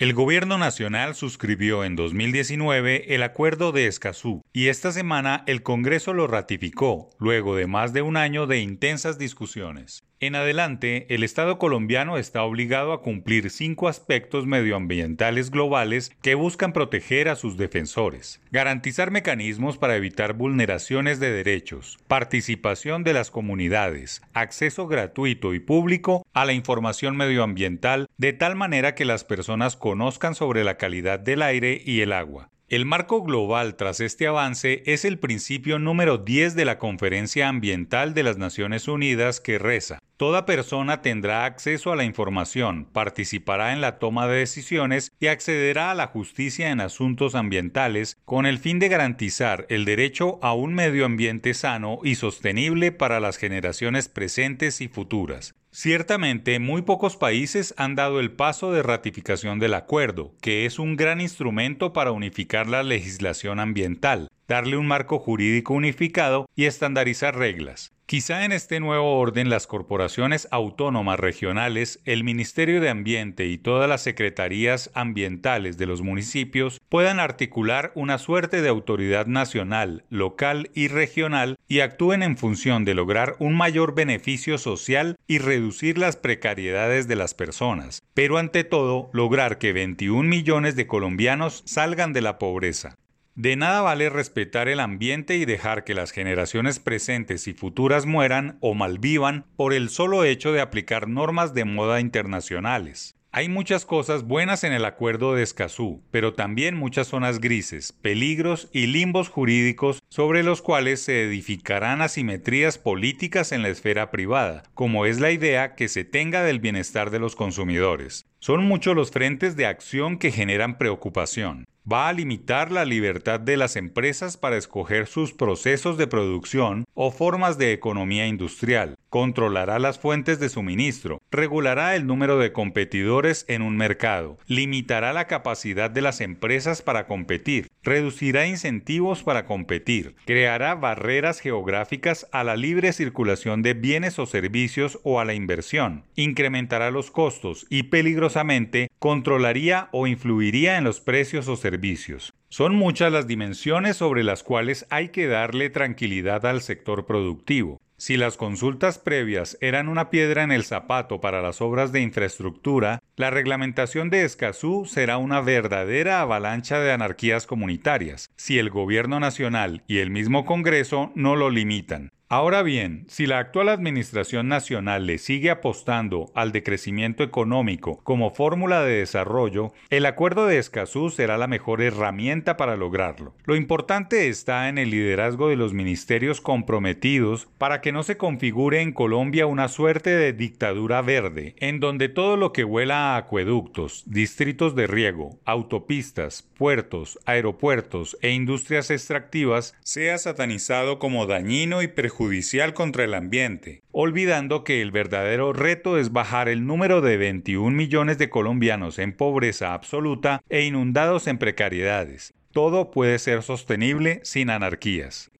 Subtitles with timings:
[0.00, 6.14] El gobierno nacional suscribió en 2019 el acuerdo de Escazú y esta semana el Congreso
[6.14, 10.02] lo ratificó, luego de más de un año de intensas discusiones.
[10.22, 16.74] En adelante, el Estado colombiano está obligado a cumplir cinco aspectos medioambientales globales que buscan
[16.74, 24.20] proteger a sus defensores, garantizar mecanismos para evitar vulneraciones de derechos, participación de las comunidades,
[24.34, 30.34] acceso gratuito y público a la información medioambiental de tal manera que las personas conozcan
[30.34, 35.04] sobre la calidad del aire y el agua, el marco global tras este avance es
[35.04, 40.44] el principio número 10 de la Conferencia Ambiental de las Naciones Unidas que reza, Toda
[40.44, 45.94] persona tendrá acceso a la información, participará en la toma de decisiones y accederá a
[45.94, 51.06] la justicia en asuntos ambientales con el fin de garantizar el derecho a un medio
[51.06, 55.54] ambiente sano y sostenible para las generaciones presentes y futuras.
[55.72, 60.96] Ciertamente, muy pocos países han dado el paso de ratificación del acuerdo, que es un
[60.96, 67.92] gran instrumento para unificar la legislación ambiental, darle un marco jurídico unificado y estandarizar reglas.
[68.10, 73.88] Quizá en este nuevo orden las corporaciones autónomas regionales, el Ministerio de Ambiente y todas
[73.88, 80.88] las secretarías ambientales de los municipios puedan articular una suerte de autoridad nacional, local y
[80.88, 87.06] regional y actúen en función de lograr un mayor beneficio social y reducir las precariedades
[87.06, 92.40] de las personas, pero ante todo lograr que 21 millones de colombianos salgan de la
[92.40, 92.96] pobreza.
[93.40, 98.58] De nada vale respetar el ambiente y dejar que las generaciones presentes y futuras mueran
[98.60, 103.14] o malvivan por el solo hecho de aplicar normas de moda internacionales.
[103.32, 108.68] Hay muchas cosas buenas en el acuerdo de Escazú, pero también muchas zonas grises, peligros
[108.74, 115.06] y limbos jurídicos sobre los cuales se edificarán asimetrías políticas en la esfera privada, como
[115.06, 118.26] es la idea que se tenga del bienestar de los consumidores.
[118.38, 123.56] Son muchos los frentes de acción que generan preocupación va a limitar la libertad de
[123.56, 129.98] las empresas para escoger sus procesos de producción o formas de economía industrial, controlará las
[129.98, 136.00] fuentes de suministro, regulará el número de competidores en un mercado, limitará la capacidad de
[136.00, 143.62] las empresas para competir, reducirá incentivos para competir, creará barreras geográficas a la libre circulación
[143.62, 150.06] de bienes o servicios o a la inversión, incrementará los costos y peligrosamente controlaría o
[150.06, 152.32] influiría en los precios o servicios.
[152.48, 157.80] Son muchas las dimensiones sobre las cuales hay que darle tranquilidad al sector productivo.
[158.00, 163.02] Si las consultas previas eran una piedra en el zapato para las obras de infraestructura,
[163.14, 169.82] la reglamentación de Escazú será una verdadera avalancha de anarquías comunitarias, si el gobierno nacional
[169.86, 172.08] y el mismo Congreso no lo limitan.
[172.32, 178.84] Ahora bien, si la actual Administración Nacional le sigue apostando al decrecimiento económico como fórmula
[178.84, 183.34] de desarrollo, el acuerdo de Escazú será la mejor herramienta para lograrlo.
[183.46, 188.80] Lo importante está en el liderazgo de los ministerios comprometidos para que no se configure
[188.80, 194.04] en Colombia una suerte de dictadura verde, en donde todo lo que vuela a acueductos,
[194.06, 202.19] distritos de riego, autopistas, puertos, aeropuertos e industrias extractivas sea satanizado como dañino y perjudicial
[202.20, 207.74] judicial contra el ambiente, olvidando que el verdadero reto es bajar el número de 21
[207.74, 212.34] millones de colombianos en pobreza absoluta e inundados en precariedades.
[212.52, 215.30] Todo puede ser sostenible sin anarquías.